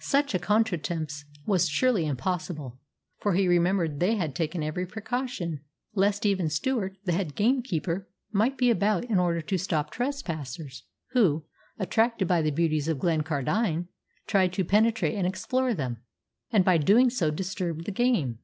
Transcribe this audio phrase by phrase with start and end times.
[0.00, 2.80] Such a contretemps was surely impossible,
[3.20, 5.60] for he remembered they had taken every precaution
[5.94, 11.44] lest even Stewart, the head gamekeeper, might be about in order to stop trespassers, who,
[11.78, 13.86] attracted by the beauties of Glencardine,
[14.26, 15.98] tried to penetrate and explore them,
[16.50, 18.40] and by so doing disturbed the game.